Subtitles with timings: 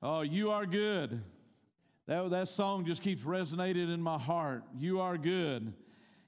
[0.00, 1.20] Oh, you are good.
[2.06, 4.62] That, that song just keeps resonating in my heart.
[4.76, 5.72] You are good.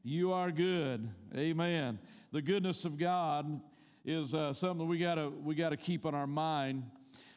[0.03, 1.09] You are good.
[1.37, 2.01] Amen.
[2.33, 3.61] The goodness of God
[4.05, 6.83] is uh, something we gotta we gotta keep on our mind.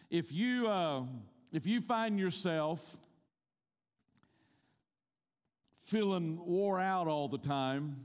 [0.09, 1.03] If you uh,
[1.51, 2.97] if you find yourself
[5.83, 7.97] feeling wore out all the time,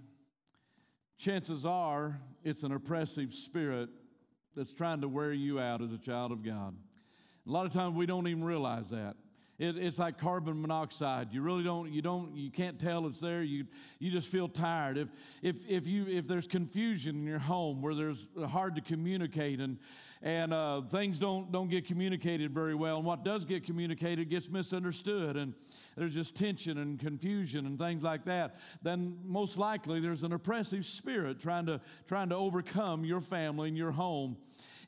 [1.16, 3.88] chances are it's an oppressive spirit
[4.54, 6.74] that's trying to wear you out as a child of God.
[7.48, 9.16] A lot of times we don't even realize that.
[9.58, 11.32] It, it's like carbon monoxide.
[11.32, 13.42] You really don't, you don't, you can't tell it's there.
[13.42, 13.64] You,
[13.98, 14.98] you just feel tired.
[14.98, 15.08] If,
[15.40, 19.78] if, if you, if there's confusion in your home where there's hard to communicate and,
[20.22, 24.50] and uh, things don't, don't get communicated very well, and what does get communicated gets
[24.50, 25.54] misunderstood, and
[25.96, 30.84] there's just tension and confusion and things like that, then most likely there's an oppressive
[30.84, 34.36] spirit trying to, trying to overcome your family and your home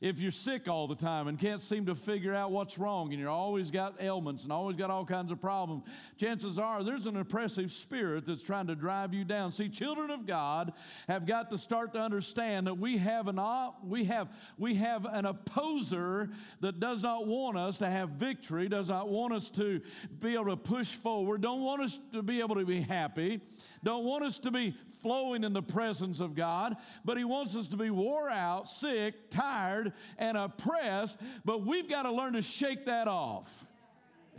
[0.01, 3.19] if you're sick all the time and can't seem to figure out what's wrong and
[3.19, 5.83] you're always got ailments and always got all kinds of problems,
[6.17, 9.51] chances are there's an oppressive spirit that's trying to drive you down.
[9.51, 10.73] See, children of God
[11.07, 13.39] have got to start to understand that we have an
[13.83, 16.29] we have we have an opposer
[16.61, 19.81] that does not want us to have victory, does not want us to
[20.19, 23.41] be able to push forward, don't want us to be able to be happy,
[23.83, 27.67] don't want us to be flowing in the presence of God, but He wants us
[27.69, 31.17] to be wore out, sick, tired, and oppressed.
[31.43, 33.49] But we've got to learn to shake that off.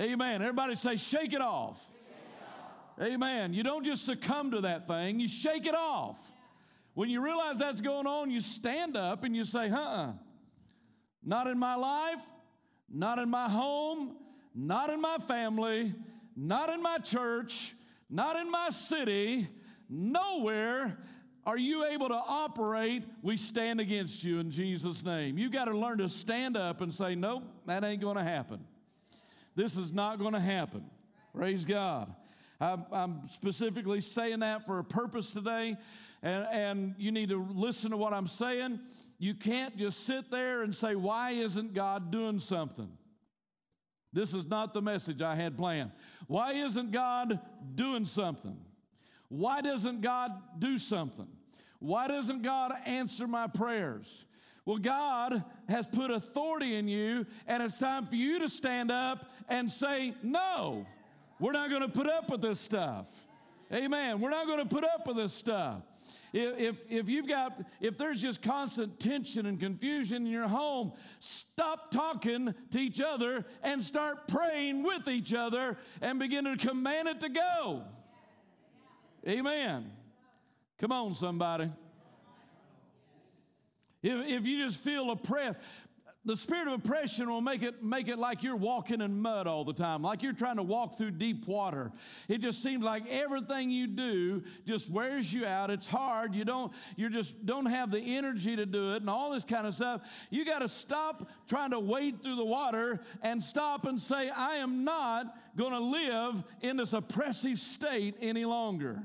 [0.00, 0.40] Amen.
[0.42, 1.80] Everybody say, shake it off.
[3.00, 3.52] Amen.
[3.54, 6.18] You don't just succumb to that thing, you shake it off.
[6.94, 10.12] When you realize that's going on, you stand up and you say, huh,
[11.24, 12.20] not in my life,
[12.92, 14.16] not in my home,
[14.54, 15.94] not in my family,
[16.36, 17.74] not in my church,
[18.12, 19.48] not in my city,
[19.94, 20.96] Nowhere
[21.44, 25.36] are you able to operate, we stand against you in Jesus' name.
[25.36, 28.60] You got to learn to stand up and say, Nope, that ain't going to happen.
[29.54, 30.84] This is not going to happen.
[31.36, 32.14] Praise God.
[32.58, 35.76] I'm, I'm, specifically saying that for a purpose today,
[36.22, 38.80] and, and you need to listen to what I'm saying.
[39.18, 42.88] You can't just sit there and say, Why isn't God doing something?
[44.12, 45.90] This is not the message I had planned.
[46.26, 47.40] Why isn't God
[47.74, 48.56] doing something?
[49.28, 51.28] Why doesn't God do something?
[51.78, 54.26] Why doesn't God answer my prayers?
[54.64, 59.32] Well, God has put authority in you, and it's time for you to stand up
[59.48, 60.86] and say, No,
[61.40, 63.06] we're not going to put up with this stuff.
[63.72, 64.20] Amen.
[64.20, 65.82] We're not going to put up with this stuff.
[66.32, 71.90] If, if you've got, if there's just constant tension and confusion in your home, stop
[71.90, 77.20] talking to each other and start praying with each other and begin to command it
[77.20, 77.82] to go.
[79.28, 79.92] Amen.
[80.78, 81.70] Come on, somebody.
[84.02, 85.60] If, if you just feel oppressed,
[86.24, 89.64] the spirit of oppression will make it make it like you're walking in mud all
[89.64, 91.90] the time like you're trying to walk through deep water.
[92.28, 95.70] It just seems like everything you do just wears you out.
[95.70, 96.34] It's hard.
[96.34, 99.66] You don't you just don't have the energy to do it and all this kind
[99.66, 100.02] of stuff.
[100.30, 104.56] You got to stop trying to wade through the water and stop and say i
[104.56, 109.02] am not going to live in this oppressive state any longer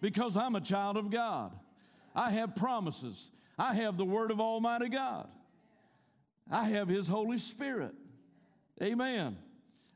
[0.00, 1.52] because i'm a child of god.
[2.14, 3.30] I have promises.
[3.58, 5.28] I have the word of almighty god
[6.50, 7.94] I have His Holy Spirit.
[8.82, 9.36] Amen.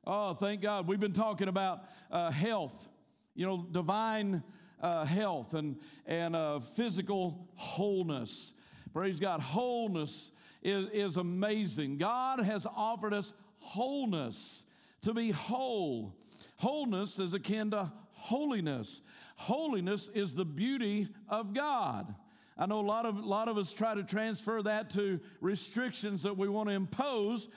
[0.06, 0.86] Oh, thank God.
[0.86, 2.88] We've been talking about uh, health,
[3.34, 4.42] you know, divine
[4.80, 5.76] uh, health and,
[6.06, 8.52] and uh, physical wholeness.
[8.92, 9.40] Praise God.
[9.40, 10.30] Wholeness
[10.62, 11.98] is, is amazing.
[11.98, 14.64] God has offered us wholeness
[15.02, 16.14] to be whole.
[16.56, 19.00] Wholeness is akin to holiness.
[19.36, 22.14] Holiness is the beauty of God.
[22.56, 26.36] I know a lot of, lot of us try to transfer that to restrictions that
[26.36, 27.48] we want to impose,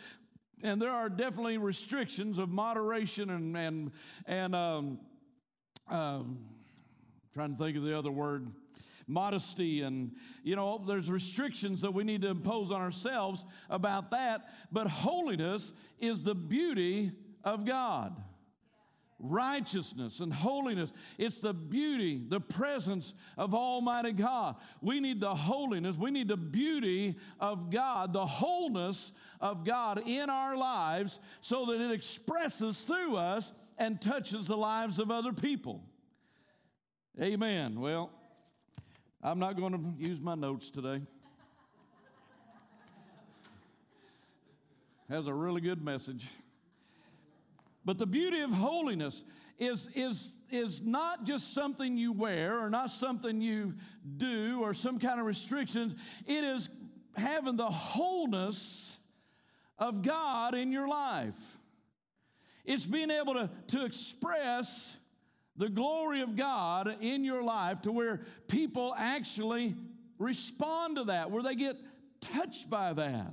[0.64, 3.92] and there are definitely restrictions of moderation and, and,
[4.26, 5.00] and um,
[5.90, 6.40] um,
[7.34, 8.48] trying to think of the other word
[9.10, 10.12] modesty and
[10.44, 15.72] you know there's restrictions that we need to impose on ourselves about that but holiness
[15.98, 17.14] is the beauty
[17.46, 18.22] of god
[19.20, 20.92] righteousness and holiness.
[21.18, 24.56] It's the beauty, the presence of Almighty God.
[24.82, 30.30] We need the holiness, we need the beauty of God, the wholeness of God in
[30.30, 35.84] our lives so that it expresses through us and touches the lives of other people.
[37.20, 37.80] Amen.
[37.80, 38.12] Well,
[39.24, 41.02] I'm not going to use my notes today.
[45.10, 46.28] Has a really good message.
[47.88, 49.24] But the beauty of holiness
[49.58, 53.76] is, is, is not just something you wear or not something you
[54.18, 55.96] do or some kind of restrictions.
[56.26, 56.70] It is
[57.16, 58.98] having the wholeness
[59.80, 61.40] of God in your life.
[62.66, 64.98] It's being able to, to express
[65.56, 68.20] the glory of God in your life to where
[68.50, 69.76] people actually
[70.20, 71.78] respond to that, where they get
[72.20, 73.32] touched by that.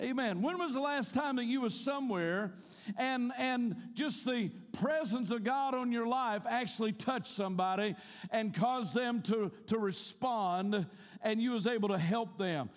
[0.00, 0.40] Amen.
[0.40, 2.54] When was the last time that you was somewhere
[2.96, 7.94] and and just the presence of God on your life actually touched somebody
[8.30, 10.86] and caused them to, to respond
[11.20, 12.70] and you was able to help them?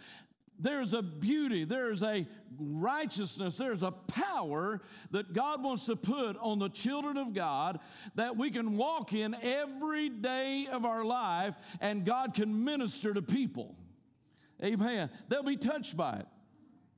[0.60, 2.28] There's a beauty, there's a
[2.60, 4.82] righteousness, there's a power
[5.12, 7.80] that God wants to put on the children of God
[8.16, 13.22] that we can walk in every day of our life and God can minister to
[13.22, 13.76] people.
[14.62, 15.10] Amen.
[15.30, 16.28] They'll be touched by it.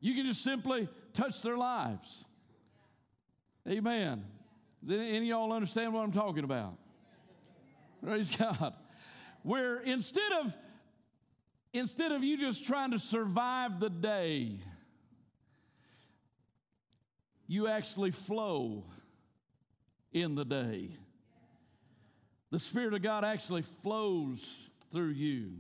[0.06, 2.26] You can just simply touch their lives.
[3.68, 4.24] Amen.
[4.86, 6.78] Does any of y'all understand what I'm talking about?
[8.04, 8.76] Praise God.
[9.42, 10.54] Where instead of
[11.74, 14.60] instead of you just trying to survive the day,
[17.48, 18.84] you actually flow
[20.14, 20.92] in the day.
[22.52, 25.54] The Spirit of God actually flows through you.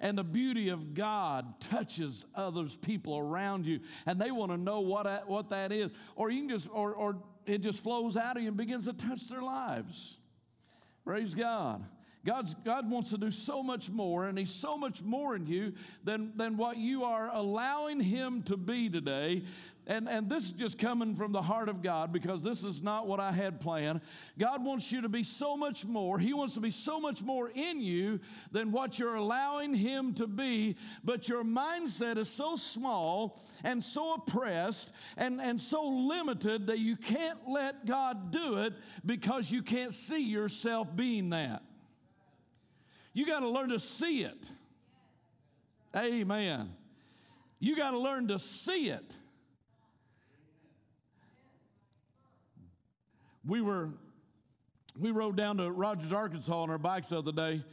[0.00, 4.80] And the beauty of God touches others, people around you, and they want to know
[4.80, 5.90] what, what that is.
[6.16, 8.92] Or you can just, or, or it just flows out of you and begins to
[8.92, 10.16] touch their lives.
[11.04, 11.84] Praise God.
[12.24, 15.74] God's, God wants to do so much more, and He's so much more in you
[16.04, 19.42] than, than what you are allowing Him to be today.
[19.86, 23.06] And, and this is just coming from the heart of God because this is not
[23.06, 24.00] what I had planned.
[24.38, 26.18] God wants you to be so much more.
[26.18, 28.20] He wants to be so much more in you
[28.50, 30.76] than what you're allowing Him to be.
[31.04, 36.96] But your mindset is so small and so oppressed and, and so limited that you
[36.96, 38.72] can't let God do it
[39.04, 41.62] because you can't see yourself being that.
[43.12, 44.48] You got to learn to see it.
[45.94, 46.72] Amen.
[47.60, 49.14] You got to learn to see it.
[53.46, 53.90] We were
[54.98, 57.64] we rode down to Rogers, Arkansas on our bikes the other day.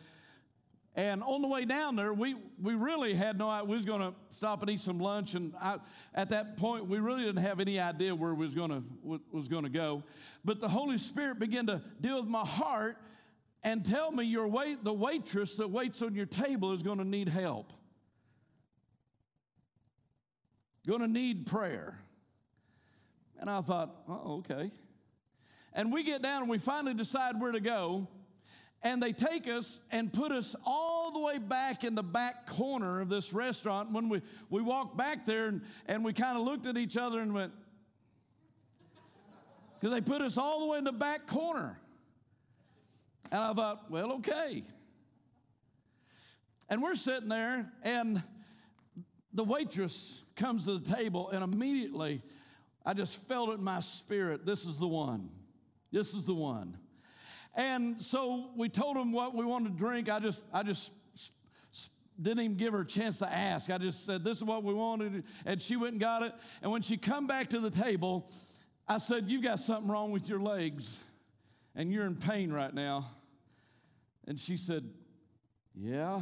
[0.96, 3.66] And on the way down there, we, we really had no idea.
[3.66, 5.36] We was going to stop and eat some lunch.
[5.36, 5.78] And I,
[6.14, 9.48] at that point, we really didn't have any idea where we was going to was
[9.48, 10.04] going to go.
[10.44, 12.98] But the Holy Spirit began to deal with my heart
[13.64, 17.06] and tell me your wait, the waitress that waits on your table is going to
[17.06, 17.72] need help.
[20.86, 22.00] Going to need prayer.
[23.40, 24.72] And I thought, oh, okay.
[25.74, 28.08] And we get down and we finally decide where to go.
[28.84, 33.00] And they take us and put us all the way back in the back corner
[33.00, 33.92] of this restaurant.
[33.92, 37.20] When we, we walked back there and, and we kind of looked at each other
[37.20, 37.54] and went,
[39.80, 41.80] because they put us all the way in the back corner.
[43.32, 44.64] And I thought, well, okay.
[46.68, 48.24] And we're sitting there, and
[49.34, 52.24] the waitress comes to the table, and immediately
[52.86, 55.30] I just felt it in my spirit this is the one.
[55.92, 56.78] This is the one.
[57.54, 60.10] And so we told him what we wanted to drink.
[60.10, 60.92] I just, I just
[62.22, 63.70] didn't even give her a chance to ask.
[63.70, 65.24] I just said, This is what we wanted.
[65.46, 66.34] And she went and got it.
[66.62, 68.30] And when she come back to the table,
[68.88, 71.00] I said, You've got something wrong with your legs,
[71.76, 73.10] and you're in pain right now.
[74.28, 74.90] And she said,
[75.76, 76.22] Yeah.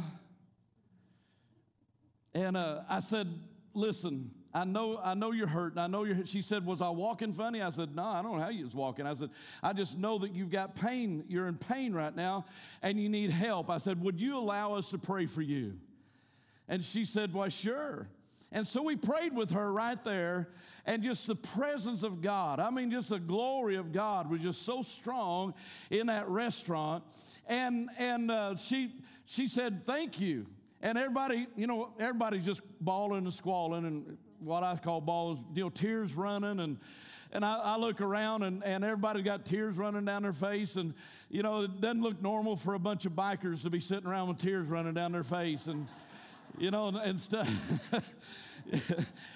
[2.34, 3.28] And uh, I said,
[3.74, 5.78] Listen, I know, I know you're hurting.
[5.78, 6.26] I know you're.
[6.26, 8.74] She said, "Was I walking funny?" I said, "No, I don't know how you was
[8.74, 9.30] walking." I said,
[9.62, 11.24] "I just know that you've got pain.
[11.28, 12.46] You're in pain right now,
[12.82, 15.78] and you need help." I said, "Would you allow us to pray for you?"
[16.66, 18.08] And she said, "Why, sure."
[18.50, 20.48] And so we prayed with her right there,
[20.84, 22.58] and just the presence of God.
[22.58, 25.54] I mean, just the glory of God was just so strong
[25.90, 27.04] in that restaurant.
[27.46, 28.96] And and uh, she
[29.26, 30.46] she said, "Thank you."
[30.82, 35.64] And everybody, you know, everybody's just bawling and squalling and what I call bawling, you
[35.64, 36.78] know, tears running and
[37.32, 40.94] and I, I, look around and, and everybody got tears running down their face and
[41.28, 44.28] you know it doesn't look normal for a bunch of bikers to be sitting around
[44.28, 45.86] with tears running down their face and
[46.58, 47.48] you know and, and stuff.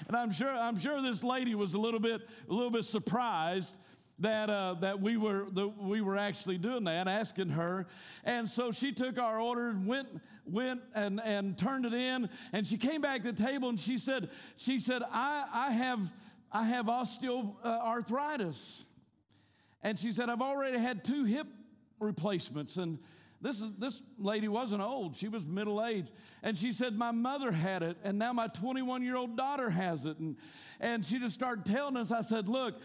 [0.06, 3.74] And i'm sure i'm sure this lady was a little bit a little bit surprised
[4.20, 7.86] that, uh, that we were that we were actually doing that, asking her.
[8.24, 10.08] And so she took our order and went
[10.44, 12.28] went and, and turned it in.
[12.52, 16.12] And she came back to the table and she said, she said, I, I have
[16.52, 18.84] I have osteoarthritis.
[19.82, 21.48] And she said, I've already had two hip
[21.98, 22.76] replacements.
[22.76, 22.98] And
[23.44, 26.10] this, is, this lady wasn't old, she was middle aged.
[26.42, 30.06] And she said, My mother had it, and now my 21 year old daughter has
[30.06, 30.18] it.
[30.18, 30.36] And,
[30.80, 32.10] and she just started telling us.
[32.10, 32.80] I said, Look,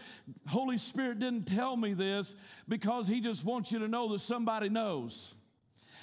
[0.46, 2.34] Holy Spirit didn't tell me this
[2.68, 5.34] because He just wants you to know that somebody knows.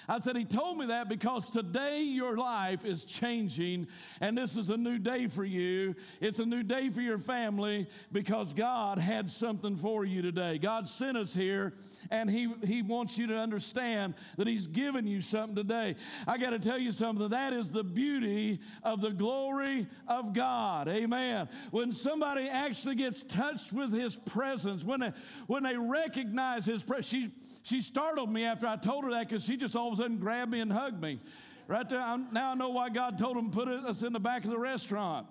[0.10, 3.88] I said, He told me that because today your life is changing
[4.22, 5.96] and this is a new day for you.
[6.22, 10.60] It's a new day for your family because God had something for you today.
[10.60, 11.74] God sent us here
[12.10, 15.96] and He, he wants you to understand that He's given you something today.
[16.26, 17.28] I got to tell you something.
[17.30, 20.88] That is the beauty of the glory of God.
[20.88, 21.50] Amen.
[21.72, 25.12] When somebody actually gets touched with His presence, when they,
[25.48, 27.32] when they recognize His presence, she,
[27.64, 30.18] she startled me after I told her that because she just all of a sudden
[30.18, 31.20] grabbed me and hugged me.
[31.68, 34.46] Right there, I'm, now I know why God told him put us in the back
[34.46, 35.28] of the restaurant.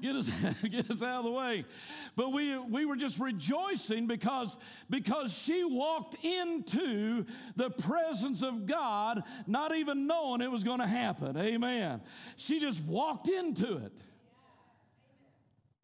[0.00, 0.30] Get us,
[0.68, 1.64] get us out of the way.
[2.16, 4.56] But we, we were just rejoicing because,
[4.90, 10.86] because she walked into the presence of God, not even knowing it was going to
[10.88, 11.36] happen.
[11.36, 12.00] Amen.
[12.36, 13.92] She just walked into it.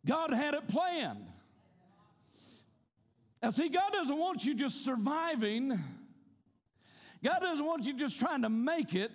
[0.05, 1.27] God had it planned.
[3.41, 5.79] Now, see, God doesn't want you just surviving.
[7.23, 9.13] God doesn't want you just trying to make it.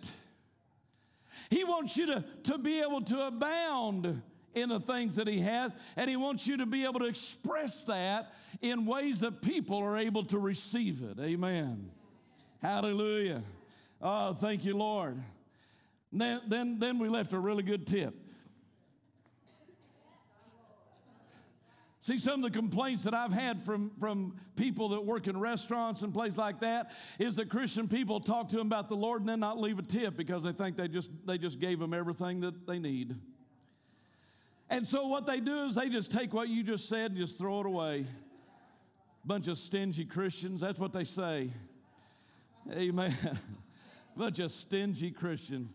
[1.49, 4.21] He wants you to, to be able to abound
[4.53, 7.83] in the things that He has, and He wants you to be able to express
[7.85, 11.19] that in ways that people are able to receive it.
[11.19, 11.89] Amen.
[12.61, 13.43] Hallelujah.
[14.01, 15.21] Oh, thank you, Lord.
[16.11, 18.13] Then, then, then we left a really good tip.
[22.03, 26.01] See, some of the complaints that I've had from, from people that work in restaurants
[26.01, 29.29] and places like that is that Christian people talk to them about the Lord and
[29.29, 32.41] then not leave a tip because they think they just, they just gave them everything
[32.41, 33.15] that they need.
[34.69, 37.37] And so what they do is they just take what you just said and just
[37.37, 38.05] throw it away.
[39.23, 41.51] Bunch of stingy Christians, that's what they say.
[42.69, 43.15] Amen.
[44.17, 45.69] Bunch of stingy Christians.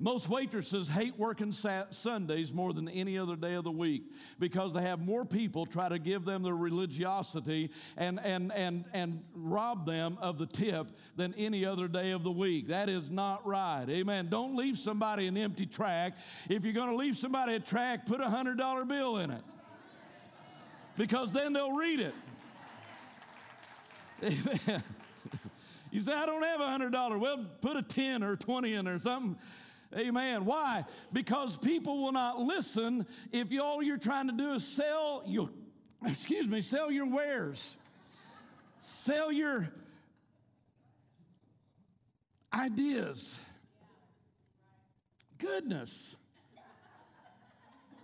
[0.00, 4.04] Most waitresses hate working Sundays more than any other day of the week
[4.38, 9.24] because they have more people try to give them their religiosity and, and, and, and
[9.34, 10.86] rob them of the tip
[11.16, 12.68] than any other day of the week.
[12.68, 13.86] That is not right.
[13.88, 14.28] Amen.
[14.30, 16.12] Don't leave somebody an empty track.
[16.48, 19.42] If you're going to leave somebody a track, put a $100 bill in it
[20.96, 22.14] because then they'll read it.
[24.22, 24.84] Amen.
[25.90, 27.18] You say, I don't have a $100.
[27.18, 29.38] Well, put a 10 or 20 in or something
[29.96, 30.44] Amen.
[30.44, 30.84] Why?
[31.12, 35.48] Because people will not listen if all you're trying to do is sell your,
[36.06, 37.76] excuse me, sell your wares,
[38.82, 39.70] sell your
[42.52, 43.38] ideas.
[45.38, 46.16] Goodness.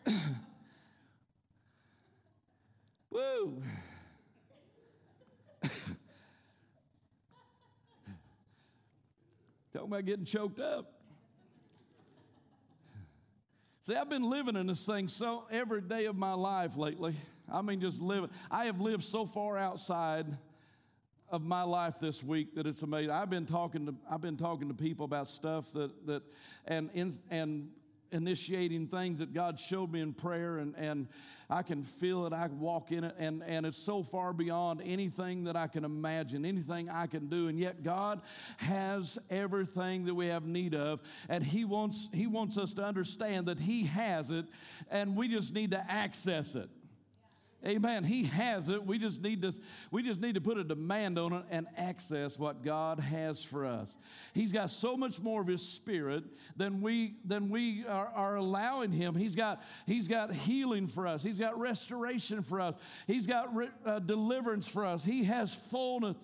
[3.10, 3.62] Woo.
[9.72, 11.03] Talking about getting choked up.
[13.86, 17.16] See, I've been living in this thing so every day of my life lately.
[17.52, 18.30] I mean, just living.
[18.50, 20.26] I have lived so far outside
[21.28, 23.10] of my life this week that it's amazing.
[23.10, 26.22] I've been talking to I've been talking to people about stuff that that
[26.66, 26.88] and
[27.30, 27.68] and
[28.14, 31.08] initiating things that God showed me in prayer, and, and
[31.50, 32.32] I can feel it.
[32.32, 36.44] I walk in it, and, and it's so far beyond anything that I can imagine,
[36.44, 37.48] anything I can do.
[37.48, 38.22] And yet, God
[38.58, 43.46] has everything that we have need of, and He wants, he wants us to understand
[43.46, 44.46] that He has it,
[44.90, 46.70] and we just need to access it.
[47.66, 48.04] Amen.
[48.04, 48.84] He has it.
[48.84, 49.54] We just need to,
[49.90, 53.64] we just need to put a demand on it and access what God has for
[53.64, 53.94] us.
[54.34, 56.24] He's got so much more of his spirit
[56.56, 59.14] than we than we are, are allowing him.
[59.14, 61.22] He's got he's got healing for us.
[61.22, 62.74] He's got restoration for us.
[63.06, 65.02] He's got re, uh, deliverance for us.
[65.02, 66.16] He has fullness.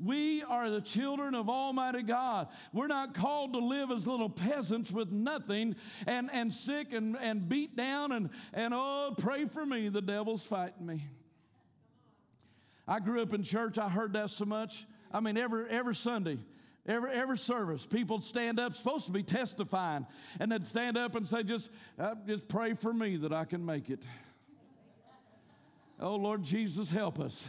[0.00, 2.48] We are the children of Almighty God.
[2.72, 5.76] We're not called to live as little peasants with nothing
[6.06, 10.42] and, and sick and, and beat down and, and, oh, pray for me, the devil's
[10.42, 11.04] fighting me.
[12.86, 14.86] I grew up in church, I heard that so much.
[15.12, 16.38] I mean, every, every Sunday,
[16.88, 20.06] Every, every service, people stand up, supposed to be testifying,
[20.40, 23.64] and they'd stand up and say, just, uh, just pray for me that I can
[23.66, 24.02] make it.
[26.00, 27.46] Oh, Lord Jesus, help us.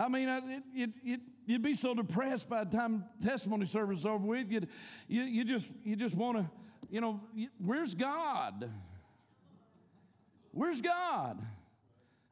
[0.00, 4.06] I mean, it, it, it, you'd be so depressed by the time testimony service is
[4.06, 4.50] over with.
[4.50, 4.68] You'd,
[5.08, 6.50] you, you just, you just want to,
[6.90, 7.20] you know,
[7.58, 8.70] where's God?
[10.52, 11.42] Where's God?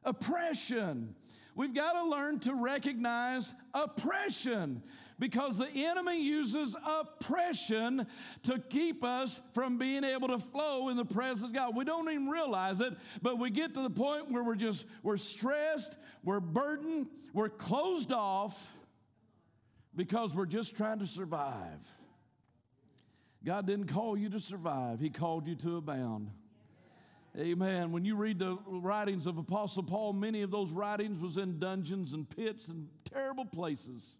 [0.03, 1.13] Oppression.
[1.53, 4.81] We've got to learn to recognize oppression
[5.19, 8.07] because the enemy uses oppression
[8.43, 11.75] to keep us from being able to flow in the presence of God.
[11.75, 15.17] We don't even realize it, but we get to the point where we're just we're
[15.17, 18.71] stressed, we're burdened, we're closed off
[19.95, 21.79] because we're just trying to survive.
[23.43, 26.31] God didn't call you to survive, He called you to abound.
[27.37, 27.91] Amen.
[27.91, 32.13] When you read the writings of Apostle Paul, many of those writings was in dungeons
[32.13, 34.17] and pits and terrible places.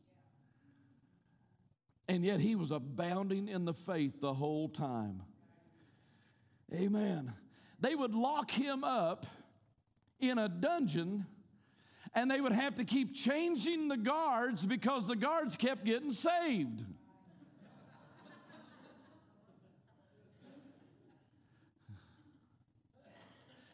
[2.09, 5.21] And yet he was abounding in the faith the whole time.
[6.73, 7.31] Amen.
[7.79, 9.27] They would lock him up
[10.19, 11.27] in a dungeon
[12.15, 16.83] and they would have to keep changing the guards because the guards kept getting saved.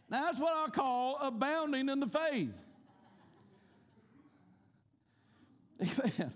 [0.09, 2.51] Now, that's what I call abounding in the faith.
[5.81, 6.33] Amen.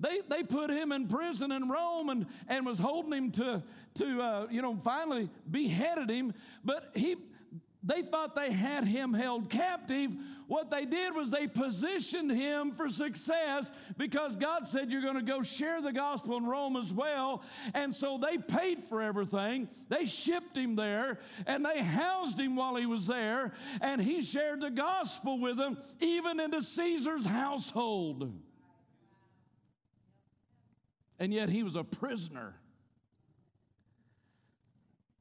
[0.00, 3.62] They, they put him in prison in Rome and, and was holding him to,
[3.96, 6.32] to uh, you know, finally beheaded him.
[6.64, 7.16] But he,
[7.82, 10.10] they thought they had him held captive.
[10.46, 15.22] What they did was they positioned him for success because God said, You're going to
[15.22, 17.42] go share the gospel in Rome as well.
[17.72, 19.68] And so they paid for everything.
[19.88, 23.52] They shipped him there and they housed him while he was there.
[23.80, 28.32] And he shared the gospel with them, even into Caesar's household
[31.20, 32.54] and yet he was a prisoner.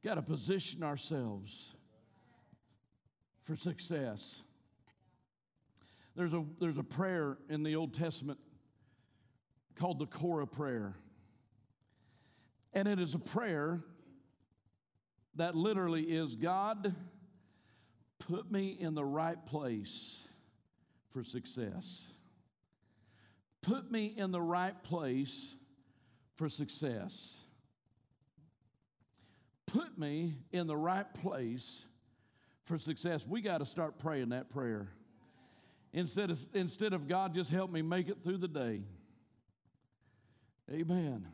[0.02, 1.74] Got to position ourselves
[3.44, 4.42] for success.
[6.16, 8.40] There's a, there's a prayer in the Old Testament
[9.76, 10.96] called the Korah prayer.
[12.72, 13.82] And it is a prayer
[15.36, 16.96] that literally is God,
[18.20, 20.24] put me in the right place
[21.12, 22.08] for success.
[23.62, 25.56] Put me in the right place
[26.40, 27.38] for success.
[29.68, 31.84] Put me in the right place
[32.64, 33.26] for success.
[33.28, 34.88] We got to start praying that prayer.
[35.92, 38.84] Instead of, instead of God, just help me make it through the day.
[40.72, 41.28] Amen.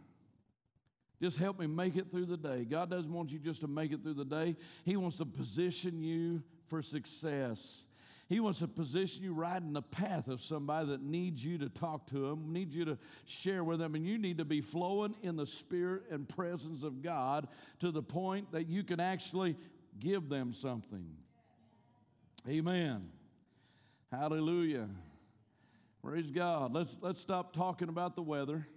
[1.22, 2.66] Just help me make it through the day.
[2.66, 6.02] God doesn't want you just to make it through the day, He wants to position
[6.02, 7.86] you for success.
[8.28, 11.70] He wants to position you right in the path of somebody that needs you to
[11.70, 15.16] talk to them, needs you to share with them, and you need to be flowing
[15.22, 17.48] in the spirit and presence of God
[17.82, 19.56] to the point that you can actually
[20.00, 21.06] give them something.
[22.50, 23.10] Amen.
[24.12, 24.88] Hallelujah.
[26.04, 26.74] Praise God.
[26.74, 28.68] Let's, let's stop talking about the weather.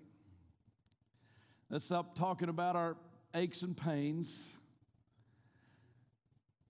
[1.71, 2.97] Let's stop talking about our
[3.35, 4.49] aches and pains.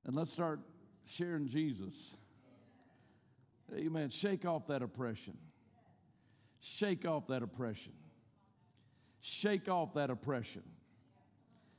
[0.04, 0.60] And let's start
[1.06, 2.12] sharing Jesus.
[3.74, 4.10] Amen.
[4.10, 5.36] Shake off that oppression.
[6.60, 7.92] Shake off that oppression.
[9.20, 10.62] Shake off that oppression.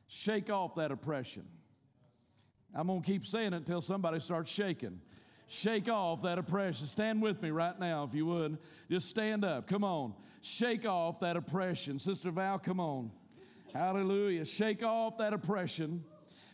[0.08, 1.46] Shake off that oppression.
[2.74, 5.02] I'm going to keep saying it until somebody starts shaking.
[5.48, 6.86] Shake off that oppression.
[6.86, 8.60] Stand with me right now, if you would.
[8.90, 9.68] Just stand up.
[9.68, 10.14] Come on.
[10.42, 11.98] Shake off that oppression.
[11.98, 13.12] Sister Val, come on.
[13.74, 14.46] Hallelujah.
[14.46, 16.04] Shake off that oppression.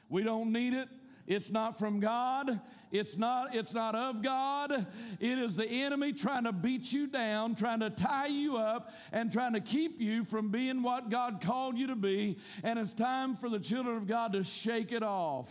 [0.10, 0.88] We don't need it.
[1.28, 2.60] It's not from God.
[2.92, 4.86] It's not, it's not of God.
[5.20, 9.32] It is the enemy trying to beat you down, trying to tie you up, and
[9.32, 12.38] trying to keep you from being what God called you to be.
[12.64, 15.50] And it's time for the children of God to shake it off.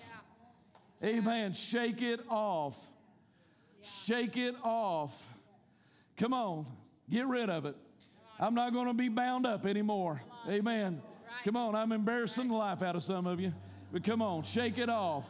[1.02, 1.08] Yeah.
[1.08, 1.52] Amen.
[1.52, 2.76] Shake it off.
[3.82, 3.88] Yeah.
[4.06, 5.26] Shake it off.
[6.16, 6.66] Come on.
[7.10, 7.76] Get rid of it.
[8.38, 10.22] I'm not going to be bound up anymore.
[10.48, 11.02] Amen.
[11.02, 11.44] Right.
[11.44, 11.74] Come on.
[11.74, 13.52] I'm embarrassing the life out of some of you.
[13.92, 14.44] But come on.
[14.44, 15.24] Shake it off.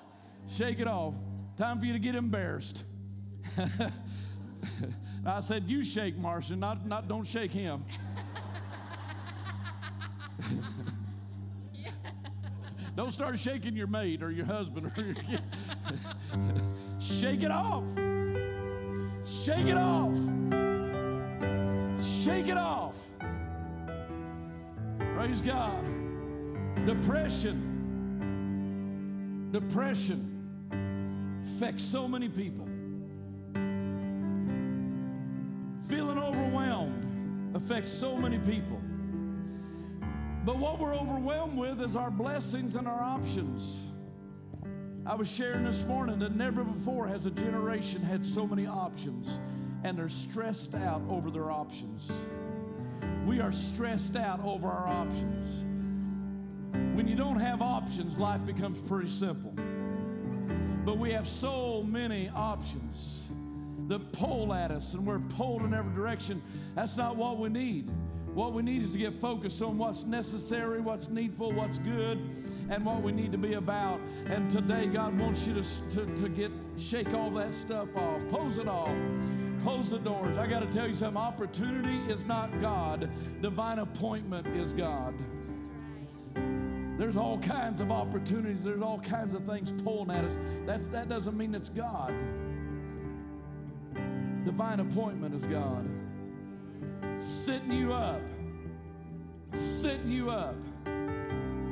[0.49, 1.15] Shake it off.
[1.57, 2.85] Time for you to get embarrassed.
[5.27, 7.85] I said, You shake, Marcia, not, not don't shake him.
[12.97, 15.43] Don't start shaking your mate or your husband or your kid.
[17.01, 17.83] Shake it off.
[19.25, 20.15] Shake it off.
[22.05, 22.95] Shake it off.
[25.17, 25.85] Praise God.
[26.85, 27.73] Depression.
[29.51, 30.34] Depression
[31.55, 32.67] affects so many people.
[35.89, 38.81] Feeling overwhelmed affects so many people.
[40.45, 43.85] But what we're overwhelmed with is our blessings and our options.
[45.07, 49.39] I was sharing this morning that never before has a generation had so many options,
[49.85, 52.11] and they're stressed out over their options.
[53.27, 55.63] We are stressed out over our options.
[56.97, 59.55] When you don't have options, life becomes pretty simple.
[60.85, 63.23] But we have so many options
[63.89, 66.43] that pull at us, and we're pulled in every direction.
[66.75, 67.91] That's not what we need.
[68.35, 72.19] What we need is to get focused on what's necessary, what's needful, what's good,
[72.69, 74.01] and what we need to be about.
[74.27, 78.59] And today, God wants you to, to, to get shake all that stuff off, close
[78.59, 78.97] it off,
[79.63, 80.37] close the doors.
[80.37, 83.09] I got to tell you something opportunity is not God,
[83.41, 85.15] divine appointment is God.
[86.97, 90.37] There's all kinds of opportunities, there's all kinds of things pulling at us.
[90.67, 92.15] That's, that doesn't mean it's God.
[94.45, 95.89] Divine appointment is God.
[97.19, 98.21] Sitting you up,
[99.55, 100.57] Sitting you up.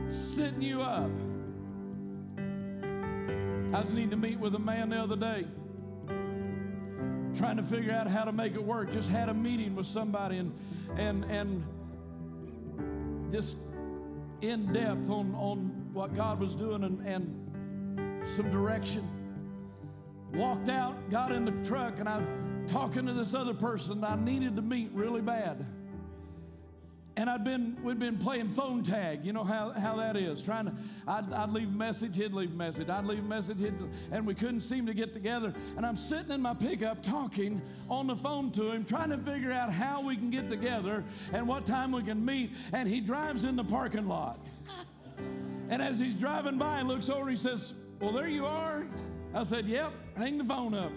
[0.08, 1.10] Sitting you up.
[3.74, 5.46] I was needing to meet with a man the other day,
[7.34, 8.92] trying to figure out how to make it work.
[8.92, 10.52] Just had a meeting with somebody and
[10.98, 11.64] and and
[13.32, 13.56] just
[14.42, 19.08] in depth on, on what God was doing and, and some direction.
[20.34, 24.56] Walked out, got in the truck, and I'm talking to this other person I needed
[24.56, 25.64] to meet really bad.
[27.16, 29.24] And I'd been, we'd been playing phone tag.
[29.24, 30.40] You know how, how that is.
[30.40, 30.72] Trying to,
[31.06, 32.88] I'd, I'd leave a message, he'd leave a message.
[32.88, 33.74] I'd leave a message, he'd,
[34.10, 35.52] and we couldn't seem to get together.
[35.76, 39.52] And I'm sitting in my pickup talking on the phone to him, trying to figure
[39.52, 42.52] out how we can get together and what time we can meet.
[42.72, 44.40] And he drives in the parking lot.
[45.68, 48.86] And as he's driving by and looks over, he says, Well, there you are.
[49.34, 50.92] I said, Yep, hang the phone up.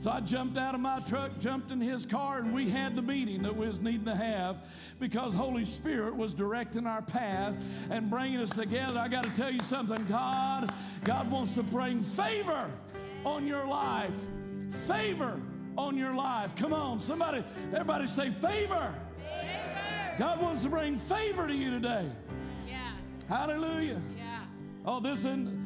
[0.00, 3.02] So I jumped out of my truck, jumped in his car, and we had the
[3.02, 4.56] meeting that we was needing to have
[4.98, 7.54] because Holy Spirit was directing our path
[7.90, 8.98] and bringing us together.
[8.98, 10.06] I got to tell you something.
[10.06, 10.72] God,
[11.04, 12.70] God wants to bring favor
[13.26, 14.14] on your life.
[14.86, 15.38] Favor
[15.76, 16.56] on your life.
[16.56, 18.94] Come on, somebody, everybody say favor.
[19.18, 20.16] Favor.
[20.18, 22.10] God wants to bring favor to you today.
[22.66, 22.92] Yeah.
[23.28, 24.00] Hallelujah.
[24.16, 24.44] Yeah.
[24.86, 25.59] Oh, this isn't.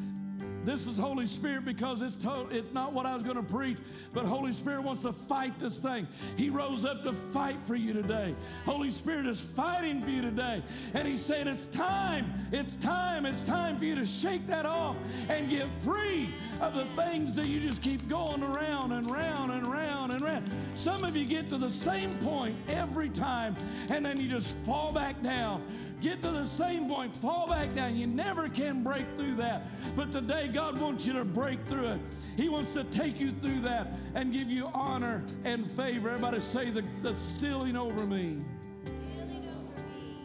[0.65, 3.77] This is Holy Spirit because it's, to, it's not what I was going to preach,
[4.13, 6.07] but Holy Spirit wants to fight this thing.
[6.37, 8.35] He rose up to fight for you today.
[8.65, 10.63] Holy Spirit is fighting for you today.
[10.95, 14.95] And He's saying, It's time, it's time, it's time for you to shake that off
[15.29, 19.71] and get free of the things that you just keep going around and round and
[19.71, 20.49] round and round.
[20.73, 23.55] Some of you get to the same point every time,
[23.89, 25.63] and then you just fall back down
[26.05, 27.95] get to the same point, fall back down.
[27.95, 29.67] You never can break through that.
[29.95, 32.01] But today, God wants you to break through it.
[32.37, 36.11] He wants to take you through that and give you honor and favor.
[36.11, 38.37] Everybody say, the, the ceiling over me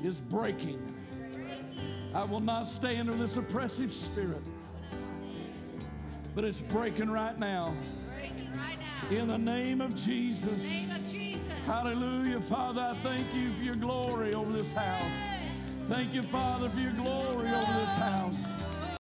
[0.05, 0.79] is breaking.
[2.15, 4.43] I will not stay under this oppressive spirit,
[6.35, 7.73] but it's breaking right now.
[8.19, 9.17] Breaking right now.
[9.17, 10.63] In the name of Jesus.
[10.63, 11.47] name of Jesus.
[11.65, 12.41] Hallelujah.
[12.41, 15.40] Father, I thank you for your glory over this house.
[15.91, 18.70] Thank you, Father, for your glory over this house.